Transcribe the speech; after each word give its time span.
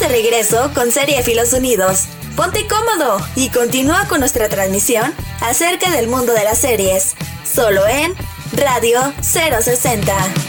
De 0.00 0.06
regreso 0.06 0.70
con 0.74 0.92
Filos 0.92 1.52
Unidos. 1.52 2.04
Ponte 2.36 2.68
cómodo 2.68 3.18
y 3.34 3.50
continúa 3.50 4.06
con 4.08 4.20
nuestra 4.20 4.48
transmisión 4.48 5.12
acerca 5.40 5.90
del 5.90 6.06
mundo 6.06 6.34
de 6.34 6.44
las 6.44 6.58
series, 6.58 7.16
solo 7.44 7.84
en 7.88 8.14
Radio 8.56 9.12
060. 9.22 10.47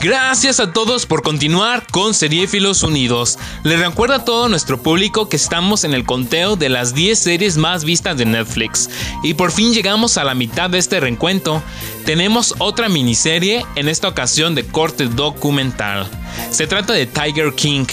Gracias 0.00 0.60
a 0.60 0.72
todos 0.72 1.06
por 1.06 1.22
continuar 1.22 1.84
con 1.90 2.14
Seriefilos 2.14 2.84
Unidos. 2.84 3.36
Les 3.64 3.80
recuerdo 3.80 4.14
a 4.14 4.24
todo 4.24 4.48
nuestro 4.48 4.80
público 4.80 5.28
que 5.28 5.34
estamos 5.34 5.82
en 5.82 5.92
el 5.92 6.04
conteo 6.04 6.54
de 6.54 6.68
las 6.68 6.94
10 6.94 7.18
series 7.18 7.56
más 7.56 7.82
vistas 7.82 8.16
de 8.16 8.24
Netflix. 8.24 8.88
Y 9.24 9.34
por 9.34 9.50
fin 9.50 9.74
llegamos 9.74 10.16
a 10.16 10.22
la 10.22 10.34
mitad 10.34 10.70
de 10.70 10.78
este 10.78 11.00
reencuentro. 11.00 11.64
Tenemos 12.04 12.54
otra 12.58 12.88
miniserie, 12.88 13.66
en 13.74 13.88
esta 13.88 14.06
ocasión 14.06 14.54
de 14.54 14.64
corte 14.64 15.06
documental. 15.06 16.08
Se 16.52 16.68
trata 16.68 16.92
de 16.92 17.06
Tiger 17.06 17.52
King, 17.54 17.86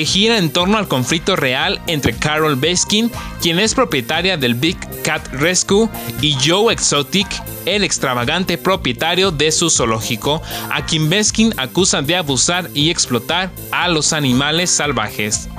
que 0.00 0.06
gira 0.06 0.38
en 0.38 0.48
torno 0.48 0.78
al 0.78 0.88
conflicto 0.88 1.36
real 1.36 1.78
entre 1.86 2.14
Carol 2.14 2.56
Baskin, 2.56 3.10
quien 3.42 3.58
es 3.58 3.74
propietaria 3.74 4.38
del 4.38 4.54
Big 4.54 4.78
Cat 5.02 5.28
Rescue, 5.30 5.90
y 6.22 6.38
Joe 6.42 6.72
Exotic, 6.72 7.26
el 7.66 7.84
extravagante 7.84 8.56
propietario 8.56 9.30
de 9.30 9.52
su 9.52 9.68
zoológico, 9.68 10.40
a 10.70 10.86
quien 10.86 11.10
Baskin 11.10 11.52
acusa 11.58 12.00
de 12.00 12.16
abusar 12.16 12.70
y 12.72 12.88
explotar 12.88 13.50
a 13.72 13.88
los 13.88 14.14
animales 14.14 14.70
salvajes. 14.70 15.50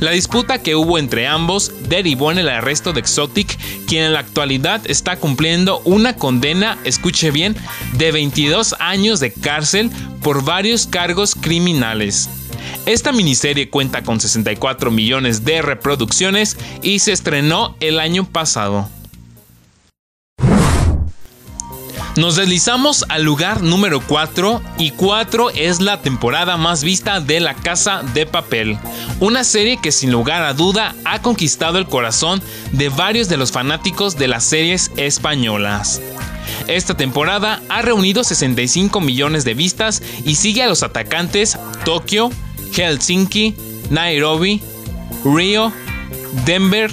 La 0.00 0.10
disputa 0.10 0.62
que 0.62 0.76
hubo 0.76 0.98
entre 0.98 1.26
ambos 1.26 1.72
derivó 1.88 2.30
en 2.30 2.36
el 2.36 2.50
arresto 2.50 2.92
de 2.92 3.00
Exotic, 3.00 3.56
quien 3.86 4.04
en 4.04 4.12
la 4.12 4.20
actualidad 4.20 4.82
está 4.84 5.16
cumpliendo 5.16 5.80
una 5.86 6.16
condena, 6.16 6.76
escuche 6.84 7.30
bien, 7.30 7.56
de 7.94 8.12
22 8.12 8.74
años 8.78 9.20
de 9.20 9.32
cárcel 9.32 9.90
por 10.20 10.44
varios 10.44 10.86
cargos 10.86 11.34
criminales. 11.34 12.28
Esta 12.86 13.10
miniserie 13.10 13.68
cuenta 13.68 14.02
con 14.02 14.20
64 14.20 14.92
millones 14.92 15.44
de 15.44 15.60
reproducciones 15.60 16.56
y 16.82 17.00
se 17.00 17.10
estrenó 17.10 17.74
el 17.80 17.98
año 17.98 18.24
pasado. 18.24 18.88
Nos 22.16 22.36
deslizamos 22.36 23.04
al 23.08 23.24
lugar 23.24 23.60
número 23.60 24.00
4 24.00 24.62
y 24.78 24.92
4 24.92 25.50
es 25.50 25.80
la 25.80 26.00
temporada 26.00 26.56
más 26.56 26.84
vista 26.84 27.20
de 27.20 27.40
La 27.40 27.54
Casa 27.54 28.02
de 28.14 28.24
Papel, 28.24 28.78
una 29.20 29.42
serie 29.42 29.78
que 29.78 29.92
sin 29.92 30.12
lugar 30.12 30.42
a 30.44 30.54
duda 30.54 30.94
ha 31.04 31.20
conquistado 31.20 31.78
el 31.78 31.86
corazón 31.86 32.40
de 32.70 32.88
varios 32.88 33.28
de 33.28 33.36
los 33.36 33.50
fanáticos 33.50 34.16
de 34.16 34.28
las 34.28 34.44
series 34.44 34.92
españolas. 34.96 36.00
Esta 36.68 36.96
temporada 36.96 37.60
ha 37.68 37.82
reunido 37.82 38.24
65 38.24 39.00
millones 39.00 39.44
de 39.44 39.54
vistas 39.54 40.02
y 40.24 40.36
sigue 40.36 40.62
a 40.62 40.68
los 40.68 40.82
atacantes 40.82 41.58
Tokio, 41.84 42.30
Helsinki, 42.76 43.54
Nairobi, 43.90 44.60
Río, 45.24 45.72
Denver, 46.44 46.92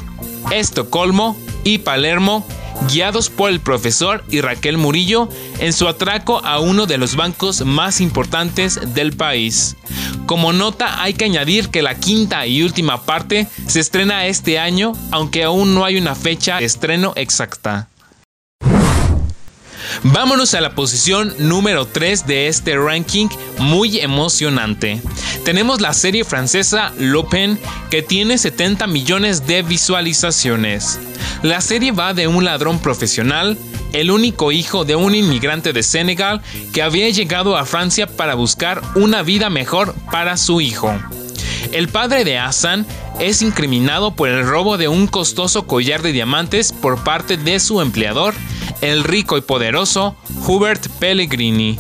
Estocolmo 0.52 1.38
y 1.64 1.80
Palermo, 1.80 2.46
guiados 2.92 3.30
por 3.30 3.50
el 3.50 3.60
profesor 3.60 4.24
y 4.30 4.42
Raquel 4.42 4.78
Murillo 4.78 5.30
en 5.60 5.74
su 5.74 5.88
atraco 5.88 6.44
a 6.44 6.60
uno 6.60 6.86
de 6.86 6.98
los 6.98 7.16
bancos 7.16 7.66
más 7.66 8.02
importantes 8.02 8.94
del 8.94 9.14
país. 9.14 9.76
Como 10.26 10.54
nota 10.54 11.02
hay 11.02 11.14
que 11.14 11.26
añadir 11.26 11.70
que 11.70 11.82
la 11.82 11.96
quinta 11.96 12.48
y 12.48 12.64
última 12.64 13.04
parte 13.04 13.48
se 13.68 13.80
estrena 13.80 14.26
este 14.26 14.60
año, 14.60 14.94
aunque 15.12 15.44
aún 15.44 15.76
no 15.76 15.86
hay 15.86 15.98
una 15.98 16.16
fecha 16.16 16.60
de 16.60 16.66
estreno 16.66 17.14
exacta. 17.16 17.90
Vámonos 20.06 20.54
a 20.54 20.60
la 20.60 20.76
posición 20.76 21.34
número 21.40 21.86
3 21.86 22.28
de 22.28 22.48
este 22.48 22.76
ranking 22.78 23.30
muy 23.60 24.00
emocionante. 24.00 25.02
Tenemos 25.46 25.80
la 25.80 25.94
serie 25.94 26.26
francesa 26.26 26.92
Lupin 27.00 27.58
que 27.90 28.02
tiene 28.02 28.38
70 28.38 28.86
millones 28.88 29.48
de 29.48 29.62
visualizaciones. 29.62 31.00
La 31.42 31.62
serie 31.62 31.94
va 31.94 32.14
de 32.14 32.28
un 32.28 32.44
ladrón 32.44 32.80
profesional, 32.80 33.58
el 33.94 34.12
único 34.12 34.52
hijo 34.52 34.84
de 34.84 34.98
un 34.98 35.16
inmigrante 35.16 35.72
de 35.72 35.84
Senegal 35.84 36.42
que 36.74 36.82
había 36.82 37.10
llegado 37.10 37.56
a 37.56 37.66
Francia 37.66 38.06
para 38.06 38.36
buscar 38.36 38.82
una 38.96 39.24
vida 39.24 39.50
mejor 39.50 39.96
para 40.12 40.36
su 40.36 40.60
hijo. 40.60 40.94
El 41.72 41.88
padre 41.88 42.26
de 42.26 42.38
Hassan 42.38 42.86
es 43.22 43.42
incriminado 43.42 44.12
por 44.12 44.28
el 44.28 44.46
robo 44.46 44.78
de 44.78 44.90
un 44.90 45.08
costoso 45.08 45.66
collar 45.66 46.02
de 46.02 46.12
diamantes 46.12 46.74
por 46.74 47.06
parte 47.06 47.38
de 47.38 47.62
su 47.62 47.80
empleador 47.80 48.34
el 48.84 49.06
rico 49.06 49.38
y 49.38 49.42
poderoso 49.42 50.16
Hubert 50.46 50.88
Pellegrini, 51.00 51.80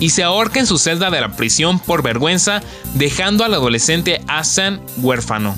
y 0.00 0.10
se 0.10 0.24
ahorca 0.24 0.58
en 0.58 0.66
su 0.66 0.78
celda 0.78 1.08
de 1.10 1.20
la 1.20 1.36
prisión 1.36 1.78
por 1.78 2.02
vergüenza, 2.02 2.60
dejando 2.94 3.44
al 3.44 3.54
adolescente 3.54 4.20
Hassan 4.26 4.80
huérfano. 4.98 5.56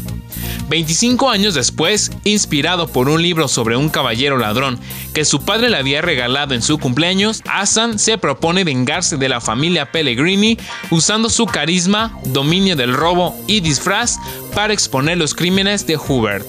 25 0.68 1.30
años 1.30 1.54
después, 1.54 2.10
inspirado 2.24 2.88
por 2.88 3.08
un 3.08 3.22
libro 3.22 3.48
sobre 3.48 3.76
un 3.76 3.88
caballero 3.88 4.36
ladrón 4.36 4.78
que 5.14 5.24
su 5.24 5.44
padre 5.44 5.70
le 5.70 5.78
había 5.78 6.02
regalado 6.02 6.54
en 6.54 6.60
su 6.60 6.78
cumpleaños, 6.78 7.40
Hassan 7.48 7.98
se 7.98 8.18
propone 8.18 8.64
vengarse 8.64 9.16
de 9.16 9.30
la 9.30 9.40
familia 9.40 9.90
Pellegrini 9.92 10.58
usando 10.90 11.30
su 11.30 11.46
carisma, 11.46 12.18
dominio 12.26 12.76
del 12.76 12.92
robo 12.92 13.34
y 13.46 13.60
disfraz 13.60 14.18
para 14.54 14.74
exponer 14.74 15.16
los 15.16 15.34
crímenes 15.34 15.86
de 15.86 15.96
Hubert. 15.96 16.46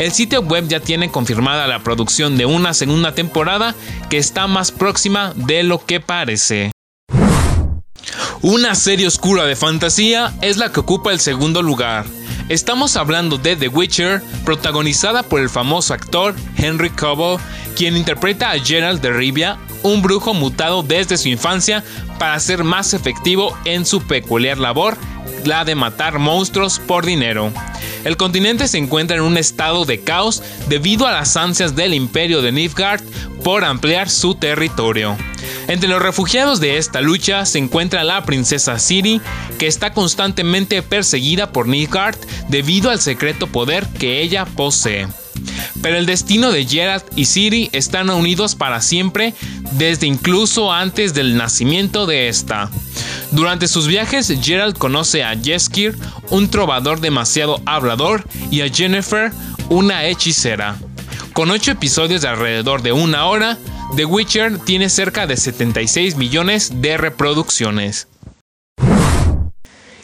El 0.00 0.12
sitio 0.12 0.40
web 0.40 0.66
ya 0.66 0.80
tiene 0.80 1.10
confirmada 1.10 1.66
la 1.66 1.80
producción 1.80 2.38
de 2.38 2.46
una 2.46 2.72
segunda 2.72 3.14
temporada 3.14 3.74
que 4.08 4.16
está 4.16 4.46
más 4.46 4.72
próxima 4.72 5.34
de 5.36 5.62
lo 5.62 5.84
que 5.84 6.00
parece. 6.00 6.72
Una 8.40 8.74
serie 8.76 9.06
oscura 9.06 9.44
de 9.44 9.56
fantasía 9.56 10.32
es 10.40 10.56
la 10.56 10.72
que 10.72 10.80
ocupa 10.80 11.12
el 11.12 11.20
segundo 11.20 11.60
lugar. 11.60 12.06
Estamos 12.48 12.96
hablando 12.96 13.36
de 13.36 13.56
The 13.56 13.68
Witcher, 13.68 14.22
protagonizada 14.46 15.22
por 15.22 15.38
el 15.38 15.50
famoso 15.50 15.92
actor 15.92 16.34
Henry 16.56 16.88
Cavill, 16.88 17.36
quien 17.76 17.94
interpreta 17.94 18.52
a 18.52 18.58
Gerald 18.58 19.02
de 19.02 19.12
Rivia, 19.12 19.58
un 19.82 20.00
brujo 20.00 20.32
mutado 20.32 20.82
desde 20.82 21.18
su 21.18 21.28
infancia 21.28 21.84
para 22.18 22.40
ser 22.40 22.64
más 22.64 22.94
efectivo 22.94 23.54
en 23.66 23.84
su 23.84 24.00
peculiar 24.00 24.56
labor, 24.56 24.96
la 25.44 25.64
de 25.64 25.74
matar 25.74 26.18
monstruos 26.18 26.78
por 26.78 27.04
dinero. 27.04 27.52
El 28.04 28.16
continente 28.16 28.66
se 28.68 28.78
encuentra 28.78 29.16
en 29.16 29.22
un 29.22 29.36
estado 29.36 29.84
de 29.84 30.00
caos 30.00 30.42
debido 30.68 31.06
a 31.06 31.12
las 31.12 31.36
ansias 31.36 31.76
del 31.76 31.94
imperio 31.94 32.40
de 32.42 32.52
Nilfgaard 32.52 33.02
por 33.42 33.64
ampliar 33.64 34.08
su 34.08 34.34
territorio. 34.34 35.16
Entre 35.68 35.88
los 35.88 36.02
refugiados 36.02 36.60
de 36.60 36.78
esta 36.78 37.00
lucha 37.00 37.44
se 37.46 37.58
encuentra 37.58 38.04
la 38.04 38.24
princesa 38.24 38.78
Ciri, 38.78 39.20
que 39.58 39.66
está 39.66 39.92
constantemente 39.92 40.82
perseguida 40.82 41.52
por 41.52 41.68
Nilfgaard 41.68 42.16
debido 42.48 42.90
al 42.90 43.00
secreto 43.00 43.46
poder 43.46 43.86
que 43.98 44.22
ella 44.22 44.46
posee. 44.46 45.06
Pero 45.82 45.96
el 45.96 46.06
destino 46.06 46.50
de 46.52 46.66
Geralt 46.66 47.04
y 47.16 47.26
Ciri 47.26 47.70
están 47.72 48.10
unidos 48.10 48.54
para 48.54 48.80
siempre, 48.80 49.34
desde 49.72 50.06
incluso 50.06 50.72
antes 50.72 51.14
del 51.14 51.36
nacimiento 51.36 52.06
de 52.06 52.28
esta. 52.28 52.70
Durante 53.32 53.68
sus 53.68 53.86
viajes, 53.86 54.32
Gerald 54.42 54.76
conoce 54.76 55.22
a 55.22 55.36
Jeskir, 55.36 55.96
un 56.30 56.50
trovador 56.50 57.00
demasiado 57.00 57.62
hablador, 57.64 58.24
y 58.50 58.62
a 58.62 58.68
Jennifer, 58.68 59.30
una 59.68 60.04
hechicera. 60.06 60.76
Con 61.32 61.50
8 61.50 61.72
episodios 61.72 62.22
de 62.22 62.28
alrededor 62.28 62.82
de 62.82 62.92
una 62.92 63.26
hora, 63.26 63.56
The 63.94 64.04
Witcher 64.04 64.58
tiene 64.58 64.88
cerca 64.88 65.26
de 65.26 65.36
76 65.36 66.16
millones 66.16 66.82
de 66.82 66.96
reproducciones. 66.96 68.08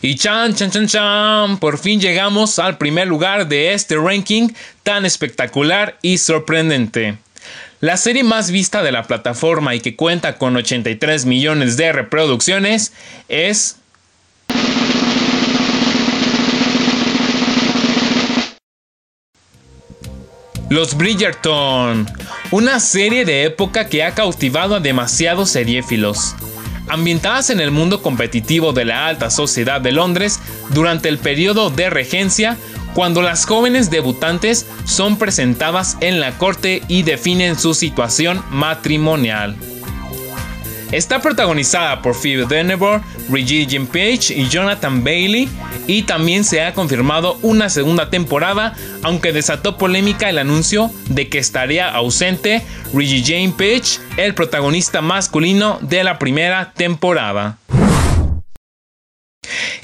Y 0.03 0.15
chan, 0.15 0.55
chan, 0.55 0.71
chan, 0.71 0.87
chan, 0.87 1.59
por 1.59 1.79
fin 1.79 2.01
llegamos 2.01 2.61
al 2.61 2.79
primer 2.79 3.09
lugar 3.09 3.49
de 3.49 3.75
este 3.75 3.97
ranking 3.97 4.51
tan 4.85 5.05
espectacular 5.05 5.99
y 6.01 6.19
sorprendente. 6.19 7.19
La 7.87 7.97
serie 7.97 8.25
más 8.25 8.51
vista 8.51 8.83
de 8.83 8.91
la 8.91 9.05
plataforma 9.05 9.77
y 9.77 9.79
que 9.79 9.95
cuenta 9.95 10.39
con 10.39 10.57
83 10.57 11.25
millones 11.25 11.77
de 11.77 11.93
reproducciones 11.93 12.93
es... 13.29 13.77
Los 20.69 20.97
Bridgerton, 20.97 22.09
una 22.51 22.81
serie 22.81 23.25
de 23.25 23.45
época 23.45 23.89
que 23.89 24.03
ha 24.03 24.17
cautivado 24.17 24.75
a 24.75 24.81
demasiados 24.81 25.51
seriéfilos. 25.51 26.35
Ambientadas 26.89 27.51
en 27.51 27.61
el 27.61 27.71
mundo 27.71 28.03
competitivo 28.03 28.73
de 28.73 28.85
la 28.85 29.07
alta 29.07 29.31
sociedad 29.31 29.81
de 29.81 29.93
Londres 29.93 30.41
durante 30.71 31.09
el 31.09 31.19
periodo 31.19 31.71
de 31.71 31.89
regencia, 31.89 32.57
cuando 32.97 33.21
las 33.21 33.45
jóvenes 33.45 33.91
debutantes 33.91 34.67
son 34.87 35.19
presentadas 35.19 35.99
en 36.01 36.19
la 36.19 36.39
corte 36.39 36.83
y 36.89 37.03
definen 37.03 37.59
su 37.59 37.75
situación 37.75 38.43
matrimonial. 38.49 39.55
Está 40.93 41.21
protagonizada 41.21 42.01
por 42.01 42.15
Phoebe 42.15 42.47
Denevor, 42.47 43.03
Regina 43.29 43.85
Page 43.85 44.33
y 44.35 44.49
Jonathan 44.49 45.05
Bailey 45.05 45.47
y 45.87 46.05
también 46.05 46.43
se 46.43 46.65
ha 46.65 46.73
confirmado 46.73 47.39
una 47.43 47.69
segunda 47.69 48.09
temporada, 48.09 48.75
aunque 49.03 49.35
desató 49.35 49.77
polémica 49.77 50.31
el 50.31 50.39
anuncio 50.39 50.91
de 51.11 51.29
que 51.29 51.37
estaría 51.37 51.91
ausente 51.91 52.63
Reggie 52.95 53.23
Jane 53.23 53.53
Page, 53.59 54.01
el 54.17 54.35
protagonista 54.35 55.03
masculino 55.03 55.79
de 55.83 56.03
la 56.03 56.19
primera 56.19 56.73
temporada. 56.73 57.59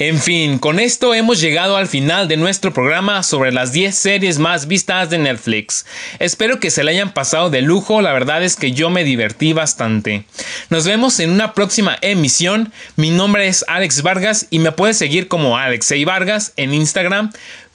En 0.05 0.19
fin, 0.19 0.59
con 0.59 0.81
esto 0.81 1.15
hemos 1.15 1.41
llegado 1.41 1.77
al 1.77 1.87
final 1.87 2.27
de 2.27 2.37
nuestro 2.37 2.75
programa 2.75 3.23
sobre 3.23 3.53
las 3.53 3.73
10 3.73 3.95
series 3.95 4.41
más 4.41 4.67
vistas 4.67 5.11
de 5.11 5.19
Netflix. 5.19 5.87
Espero 6.19 6.59
que 6.59 6.73
se 6.73 6.83
le 6.83 6.91
hayan 6.91 7.15
pasado 7.15 7.51
de 7.51 7.63
lujo, 7.63 8.03
la 8.03 8.13
verdad 8.13 8.43
es 8.43 8.57
que 8.57 8.73
yo 8.73 8.91
me 8.91 9.05
divertí 9.05 9.53
bastante. 9.53 10.25
Nos 10.71 10.87
vemos 10.87 11.21
en 11.21 11.31
una 11.31 11.55
próxima 11.55 11.99
emisión. 12.01 12.73
Mi 12.97 13.11
nombre 13.11 13.47
es 13.47 13.65
Alex 13.69 14.03
Vargas 14.03 14.49
y 14.51 14.59
me 14.59 14.73
puedes 14.73 14.99
seguir 14.99 15.29
como 15.29 15.57
Alexei 15.57 16.05
Vargas 16.05 16.53
en 16.57 16.75
Instagram. 16.75 17.31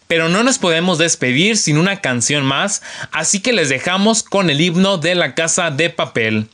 Pero 0.07 0.27
no 0.27 0.43
nos 0.43 0.57
podemos 0.57 0.97
despedir 0.97 1.55
sin 1.55 1.77
una 1.77 2.01
canción 2.01 2.43
más, 2.43 2.81
así 3.13 3.39
que 3.39 3.53
les 3.53 3.69
dejamos 3.69 4.21
con 4.21 4.49
el 4.49 4.59
himno 4.59 4.97
de 4.97 5.15
la 5.15 5.33
casa 5.33 5.71
de 5.71 5.89
papel. 5.89 6.49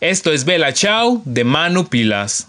Esto 0.00 0.32
es 0.32 0.46
Bella 0.46 0.72
Chao 0.72 1.20
de 1.26 1.44
Manu 1.44 1.86
Pilas. 1.86 2.48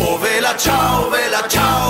Oh 0.00 0.16
vela 0.16 0.54
ciao, 0.54 1.10
vela 1.10 1.46
ciao, 1.48 1.83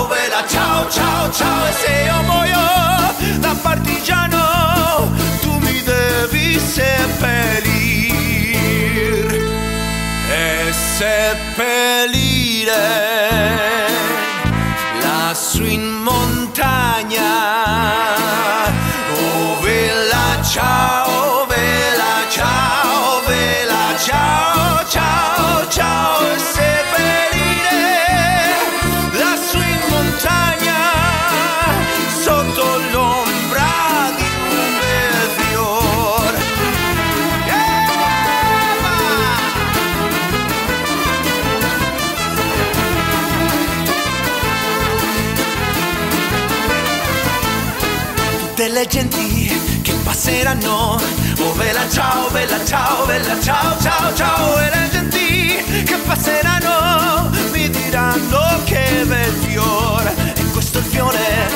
Tutte 48.65 48.79
le 48.79 48.87
genti 48.87 49.81
che 49.83 49.93
passeranno. 50.03 50.97
Oh 51.39 51.53
bella 51.53 51.87
ciao, 51.91 52.31
bella 52.31 52.65
ciao, 52.65 53.05
bella 53.05 53.39
ciao, 53.39 53.79
ciao, 53.79 54.15
ciao. 54.15 54.59
E 54.59 54.71
le 54.71 54.89
genti 54.91 55.83
che 55.85 55.97
passeranno 55.99 57.29
mi 57.53 57.69
diranno 57.69 58.63
che 58.65 59.05
bel 59.05 59.33
fiore 59.43 60.15
E 60.35 60.45
questo 60.53 60.79
il 60.79 60.85
fiore 60.85 61.54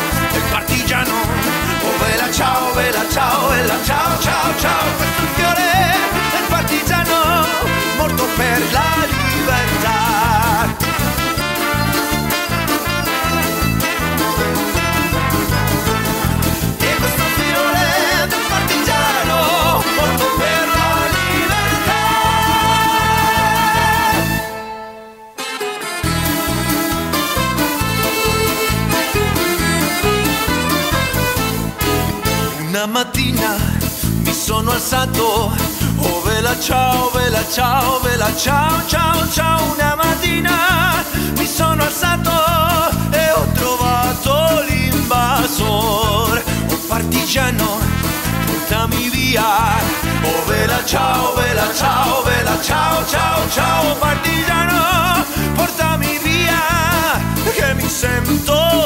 alzato, 34.88 35.52
oh 35.99 36.23
vela 36.23 36.58
ciao, 36.58 37.11
vela 37.11 37.44
ciao, 37.52 38.00
vela 38.00 38.35
ciao, 38.35 38.87
ciao, 38.87 39.29
ciao. 39.31 39.73
Una 39.75 39.94
mattina 39.96 41.05
mi 41.37 41.46
sono 41.46 41.82
alzato 41.82 42.31
e 43.11 43.31
ho 43.32 43.46
trovato 43.52 44.64
l'invasor, 44.67 46.43
oh 46.70 46.79
partigiano, 46.88 47.79
portami 48.46 49.11
via. 49.11 49.76
Oh 50.23 50.44
vela 50.46 50.82
ciao, 50.87 51.35
vela 51.35 51.69
ciao, 51.75 52.23
vela 52.23 52.58
ciao, 52.62 53.06
ciao, 53.06 53.50
ciao, 53.50 53.94
partigiano, 53.96 55.23
portami 55.55 56.19
via, 56.23 57.20
che 57.55 57.75
mi 57.75 57.88
sento 57.88 58.78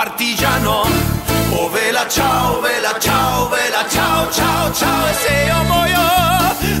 partigiano, 0.00 0.88
oh 1.50 1.68
vela 1.68 2.08
ciao, 2.08 2.58
vela 2.62 2.98
ciao, 2.98 3.50
vela 3.50 3.86
ciao, 3.86 4.30
ciao, 4.30 4.72
ciao. 4.72 5.06
E 5.06 5.12
se 5.12 5.44
io 5.46 5.62
muoio 5.64 6.00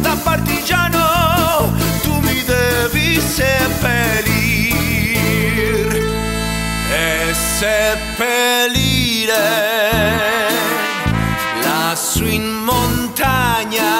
da 0.00 0.16
partigiano, 0.24 1.70
tu 2.02 2.18
mi 2.20 2.42
devi 2.44 3.20
seppellir 3.20 4.40
e 6.90 7.34
seppellire 7.58 9.36
lassù 11.62 12.24
in 12.24 12.46
montagna. 12.64 13.98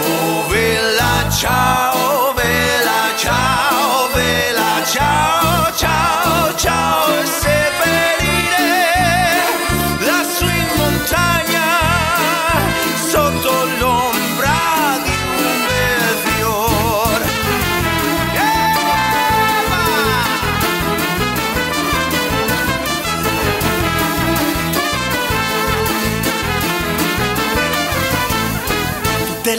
Oh 0.00 0.48
vela 0.48 1.30
ciao, 1.30 2.25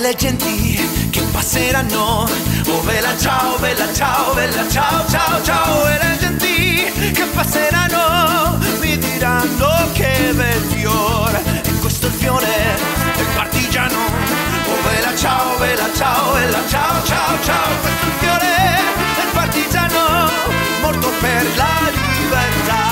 tutte 0.07 0.11
le 0.11 0.15
genti 0.15 1.09
che 1.09 1.21
passeranno. 1.31 2.29
Oh 2.67 2.81
bella 2.81 3.17
ciao, 3.17 3.57
bella 3.59 3.93
ciao, 3.93 4.33
bella 4.33 4.69
ciao, 4.69 5.05
ciao, 5.09 5.43
ciao. 5.43 5.87
E 5.87 5.97
le 5.97 7.11
che 7.11 7.23
passeranno 7.33 8.57
mi 8.79 8.97
diranno 8.97 9.91
che 9.93 10.31
bel 10.33 10.61
fiore. 10.69 11.61
E 11.63 11.71
questo 11.79 12.07
è 12.07 12.09
il 12.09 12.15
fiore 12.15 12.77
del 13.15 13.25
partigiano. 13.35 13.95
Oh 13.95 14.81
bella 14.83 15.15
ciao, 15.15 15.57
bella 15.57 15.89
ciao, 15.93 16.33
bella 16.33 16.61
ciao, 16.67 17.03
ciao, 17.03 17.43
ciao. 17.43 17.79
Questo 17.81 18.05
è 18.05 18.07
il 18.07 18.13
fiore 18.19 18.55
del 19.15 19.31
partigiano 19.33 20.31
morto 20.81 21.11
per 21.19 21.45
la 21.55 21.89
libertà. 21.91 22.87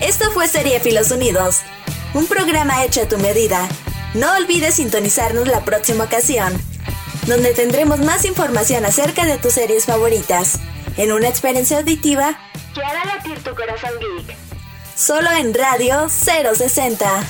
Esto 0.00 0.30
fue 0.32 0.48
Serie 0.48 0.80
Filos 0.80 1.10
Unidos, 1.10 1.60
un 2.14 2.26
programa 2.26 2.84
hecho 2.84 3.02
a 3.02 3.08
tu 3.08 3.18
medida. 3.18 3.68
No 4.14 4.34
olvides 4.36 4.74
sintonizarnos 4.74 5.48
la 5.48 5.64
próxima 5.64 6.04
ocasión, 6.04 6.52
donde 7.26 7.54
tendremos 7.54 8.00
más 8.00 8.24
información 8.24 8.84
acerca 8.84 9.24
de 9.24 9.38
tus 9.38 9.54
series 9.54 9.86
favoritas, 9.86 10.58
en 10.96 11.12
una 11.12 11.28
experiencia 11.28 11.78
auditiva 11.78 12.38
que 12.74 12.82
hará 12.82 13.04
latir 13.04 13.42
tu 13.42 13.54
corazón 13.54 13.90
geek. 14.00 14.36
Solo 14.94 15.30
en 15.30 15.54
Radio 15.54 16.08
060. 16.08 17.22